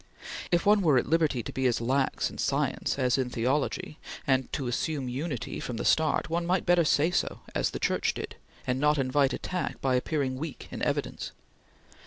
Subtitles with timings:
[0.51, 4.51] If one were at liberty to be as lax in science as in theology, and
[4.51, 8.35] to assume unity from the start, one might better say so, as the Church did,
[8.65, 11.33] and not invite attack by appearing weak in evidence.